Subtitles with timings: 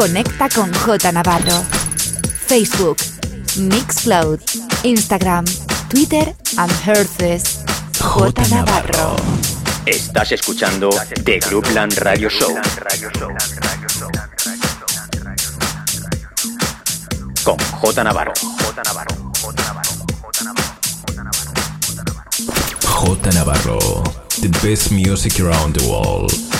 [0.00, 1.62] Conecta con J Navarro.
[2.46, 2.96] Facebook,
[3.58, 4.40] Mixcloud,
[4.82, 5.44] Instagram,
[5.90, 7.60] Twitter and Herces.
[8.00, 9.16] J Navarro.
[9.84, 10.88] Estás escuchando
[11.22, 12.54] The Groupland Radio Show.
[17.44, 18.32] Con J Navarro.
[22.86, 23.78] J Navarro.
[24.40, 26.59] The best music around the world.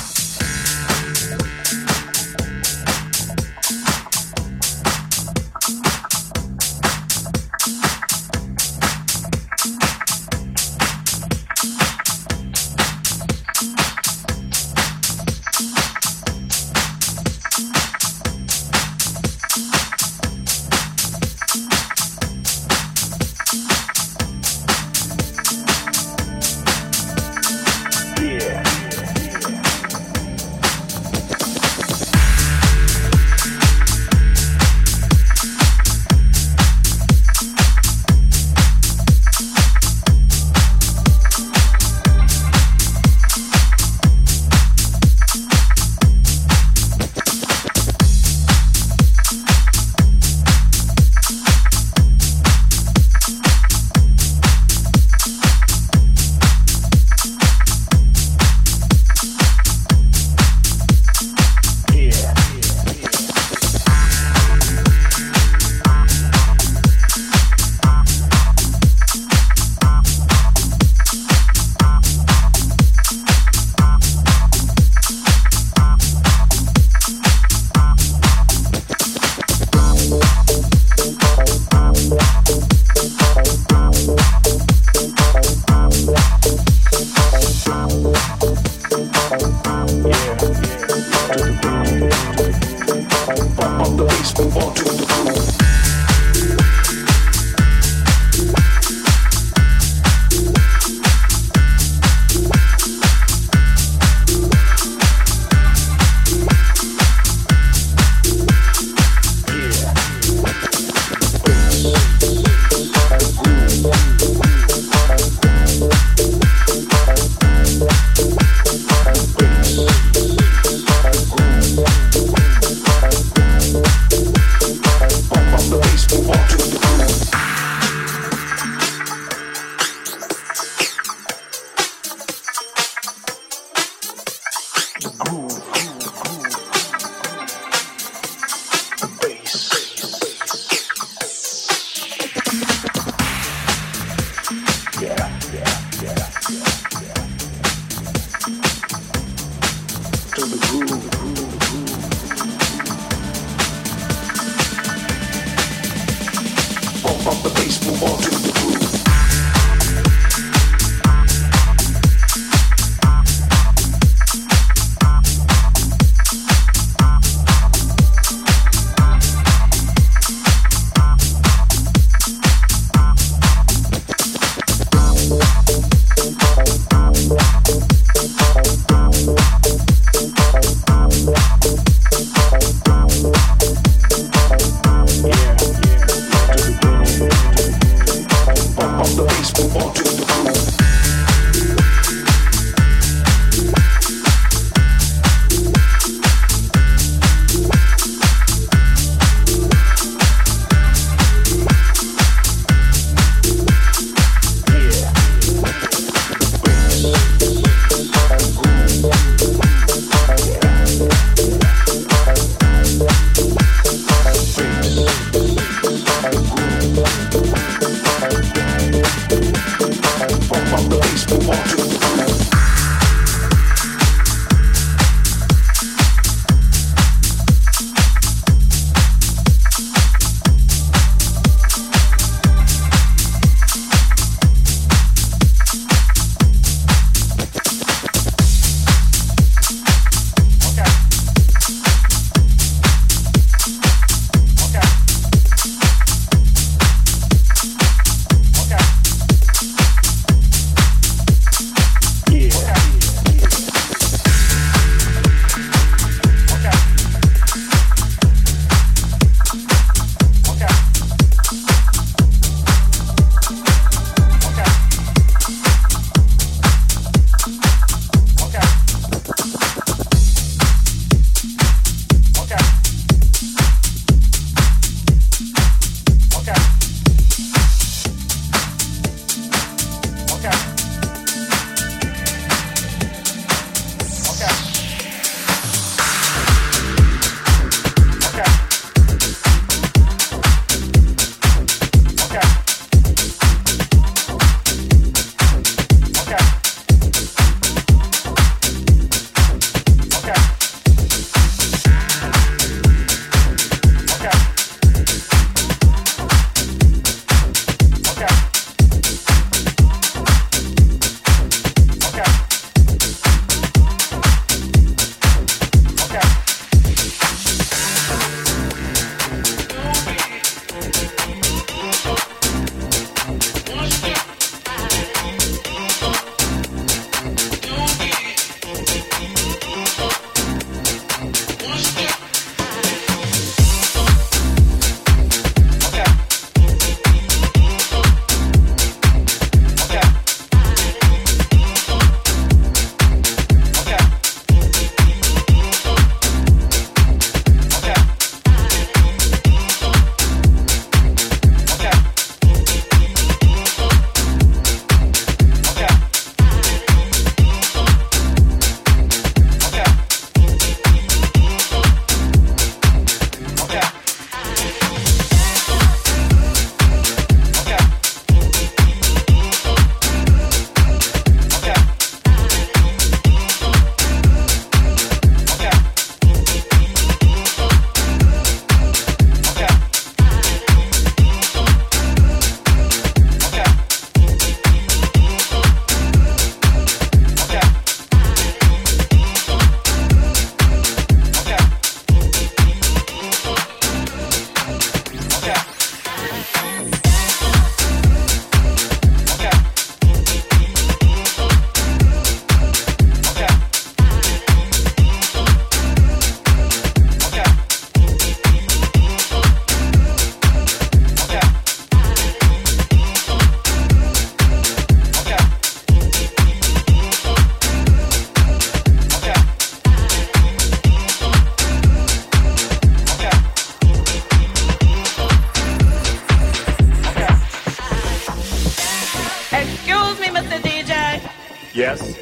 [431.81, 432.15] Yes?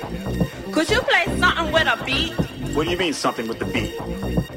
[0.72, 2.32] Could you play something with a beat?
[2.74, 3.92] What do you mean something with the beat?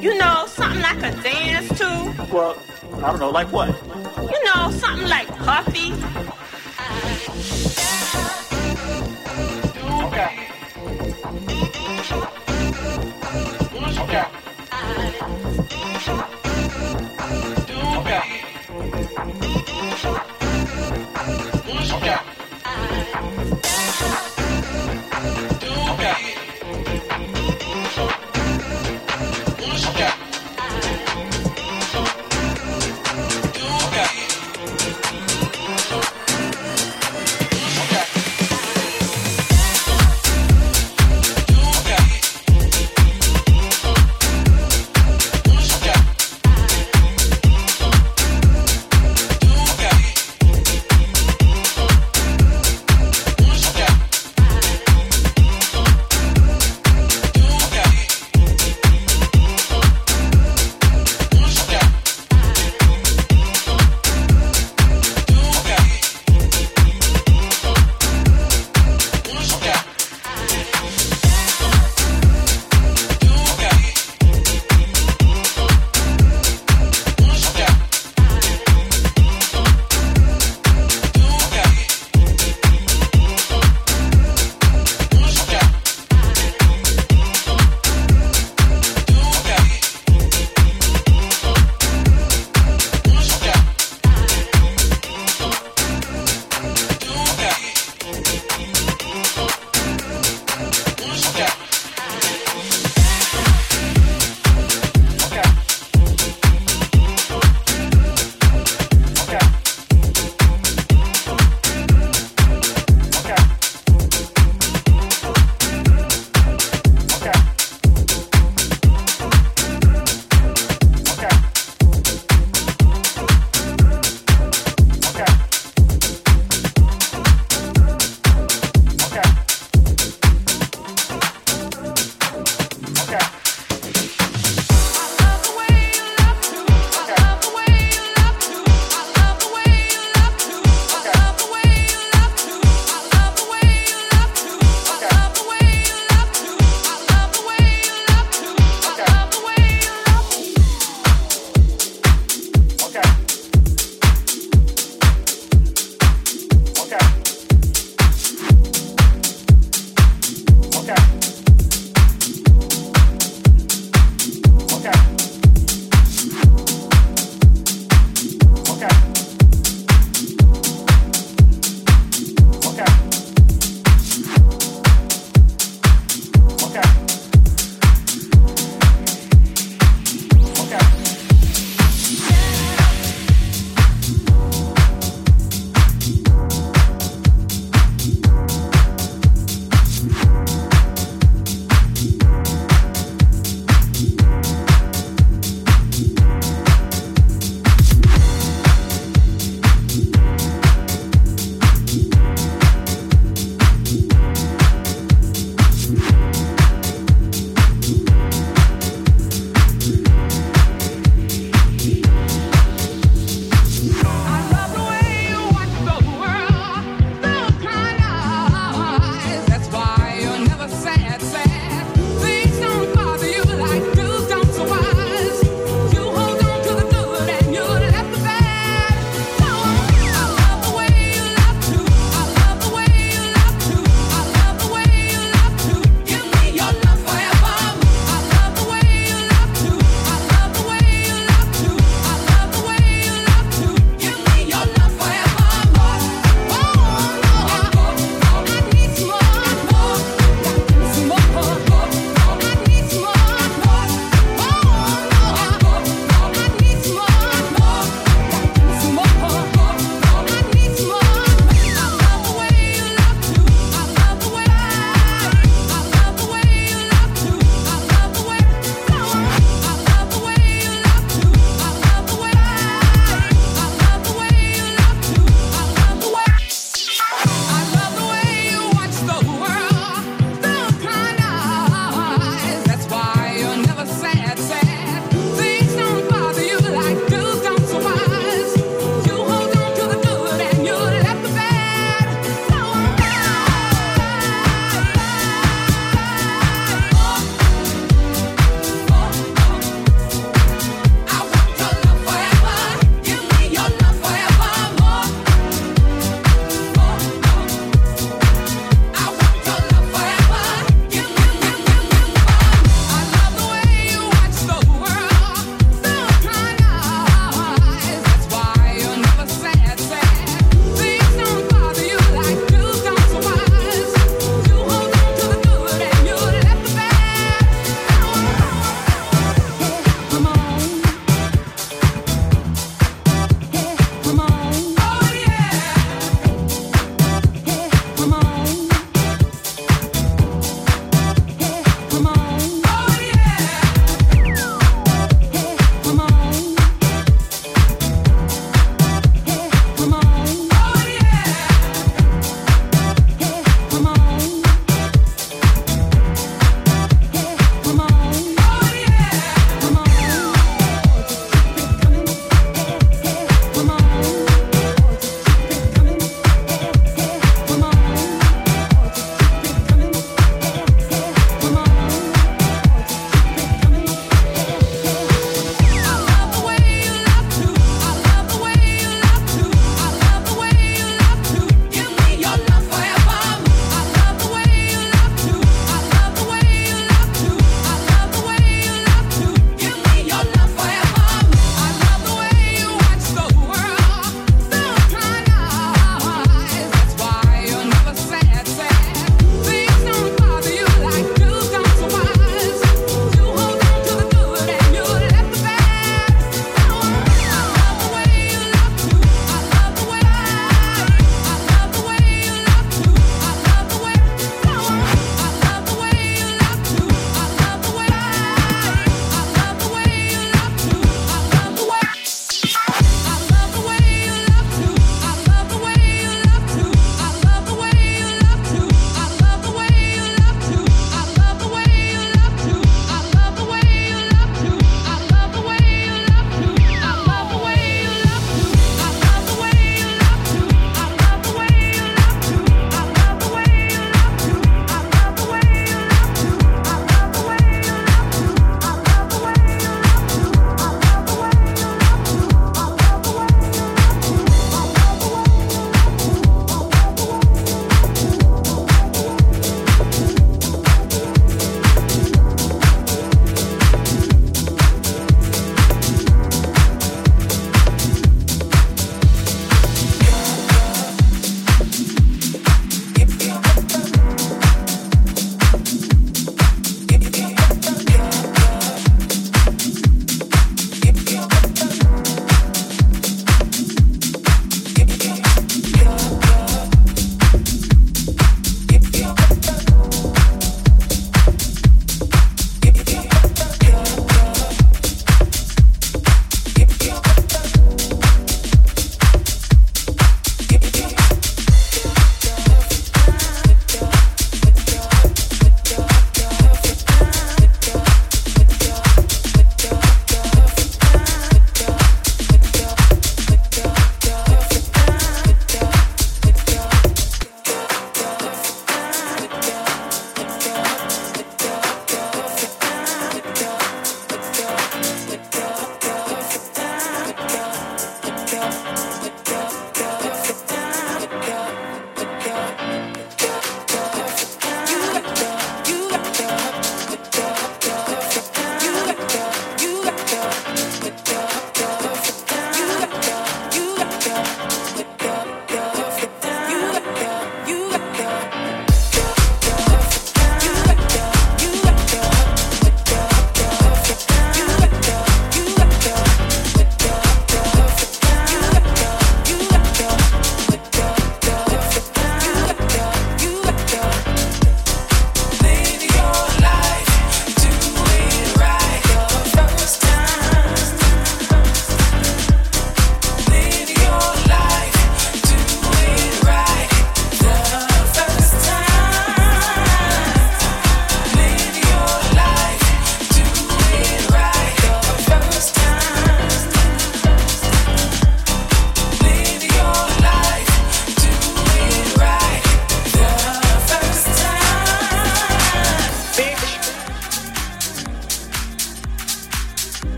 [0.00, 2.14] You know, something like a dance too.
[2.32, 2.56] Well,
[3.02, 3.70] I don't know, like what?
[4.18, 5.90] You know, something like Puffy.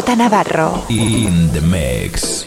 [0.00, 0.86] J Navarro.
[0.88, 2.41] In the mix.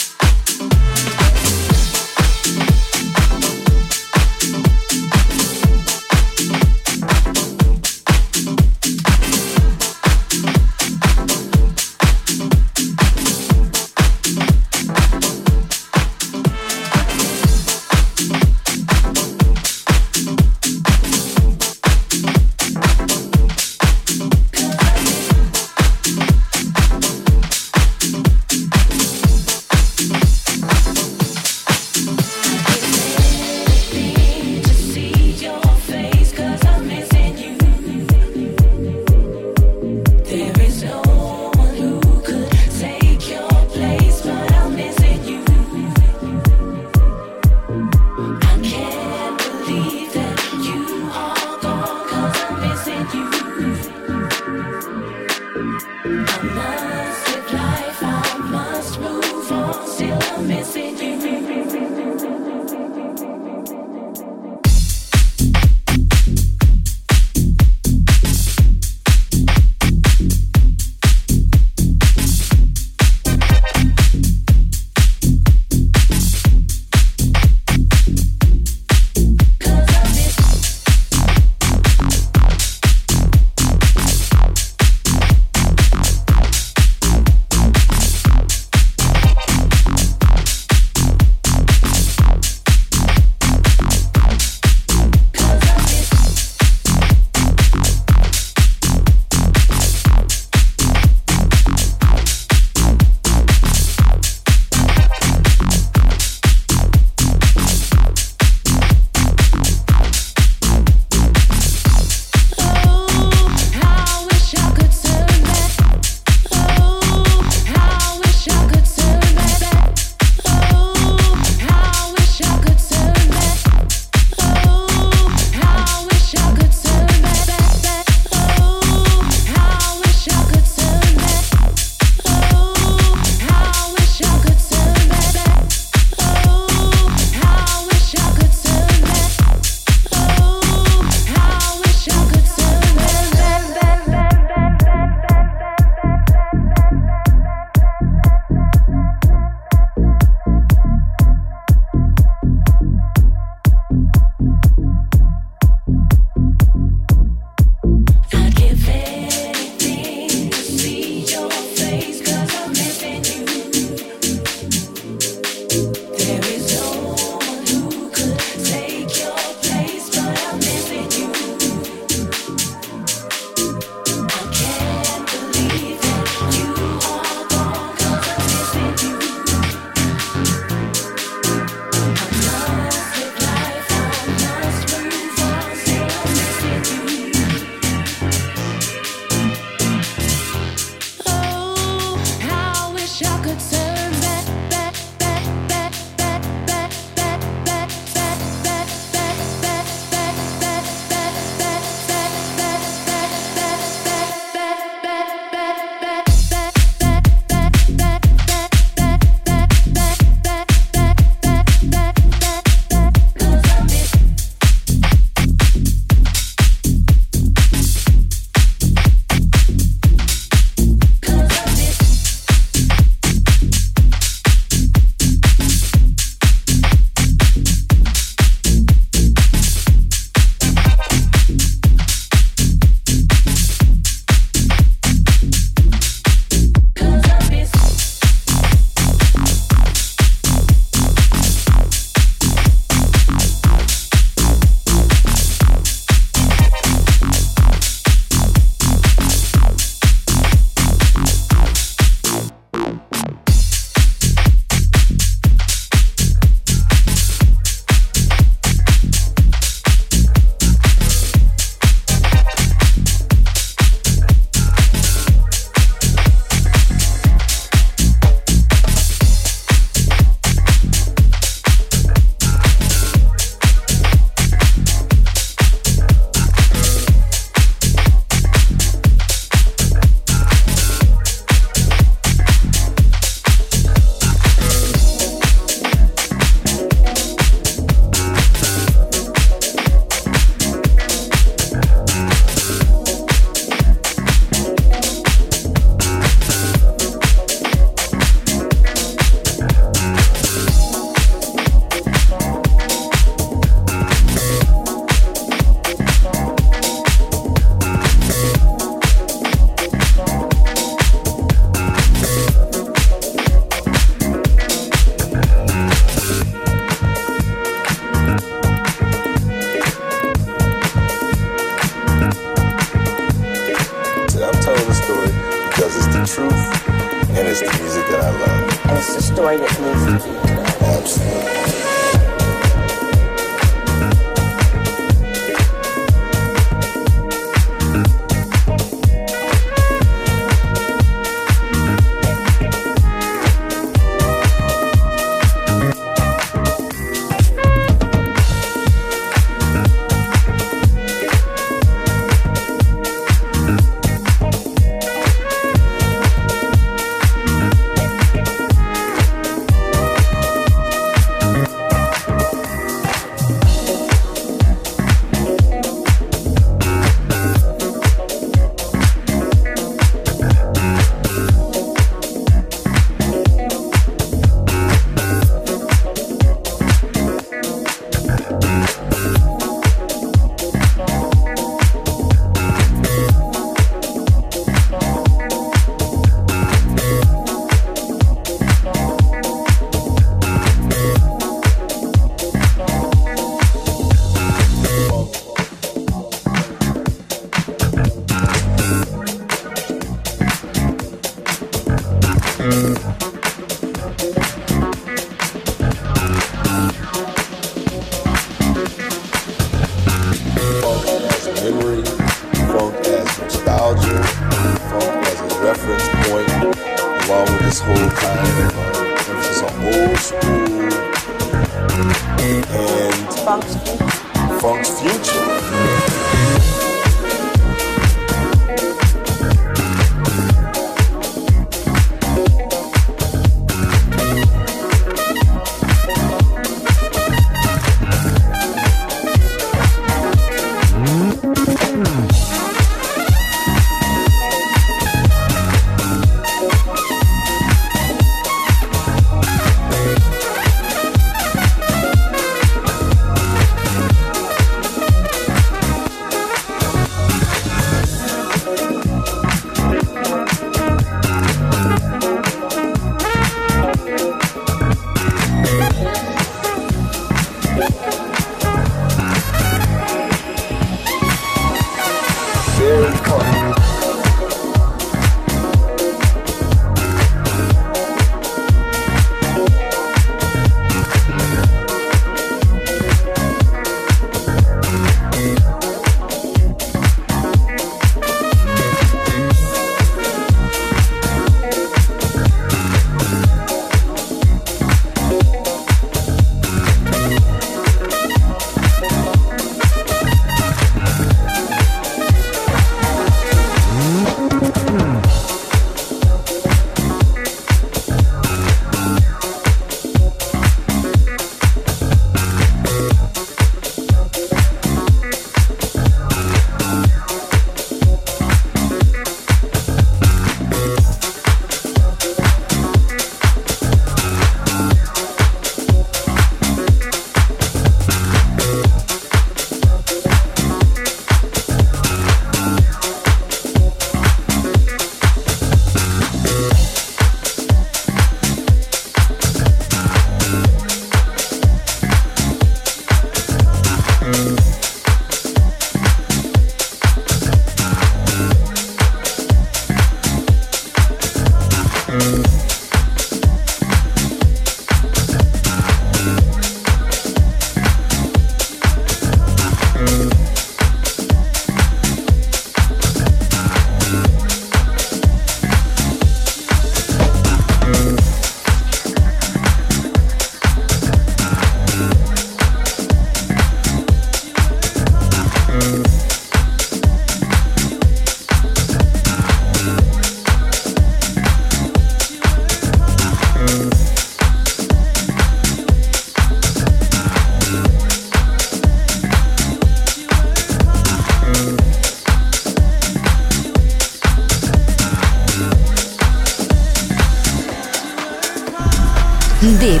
[599.84, 600.00] Deep,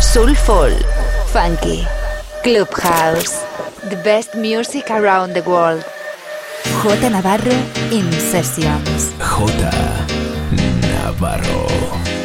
[0.00, 0.70] Soulful,
[1.32, 1.86] Funky,
[2.42, 3.45] Clubhouse.
[4.06, 5.82] best music around the world.
[6.80, 7.56] J Navarro
[7.90, 9.10] in sessions.
[9.18, 9.66] J
[10.80, 12.15] Navarro.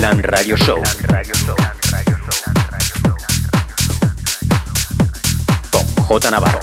[0.00, 0.82] Groupland Radio Show.
[5.68, 6.60] Con J Navarro.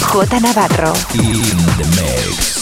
[0.00, 0.92] J Navarro.
[1.12, 2.54] In the mix.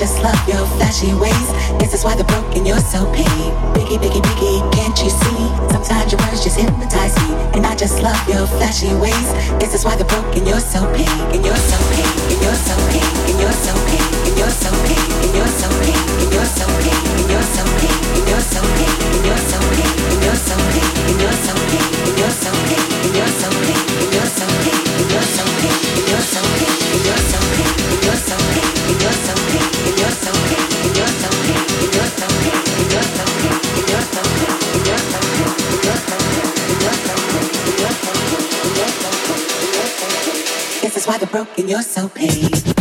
[0.00, 1.48] just love your flashy ways.
[1.76, 3.52] This is why the broken you're so paid.
[3.76, 5.40] Biggie, biggie, biggie, can't you see?
[5.68, 7.36] Sometimes your words just hypnotize me.
[7.52, 9.28] And I just love your flashy ways.
[9.60, 11.20] This is why the broken you're so paid.
[11.36, 12.08] And you're so paid.
[12.32, 13.12] And you're so paid.
[13.28, 14.08] And you're so paid.
[14.24, 15.20] And you're so paid.
[15.20, 16.00] And you're so paid.
[16.16, 17.04] And you're so paid.
[17.20, 18.80] And you're so paid.
[18.80, 20.00] And you're so paid.
[20.00, 20.24] And you're so paid.
[20.24, 20.96] And you're so paid.
[21.04, 21.92] And you're so paid.
[22.08, 22.88] And you're so piggy.
[23.04, 24.09] And you're so piggy.
[41.10, 42.79] why the broken you're so paid.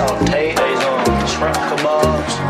[0.00, 2.49] Sauteed ils ont shrimp kebabs.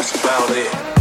[0.00, 0.99] that's about it.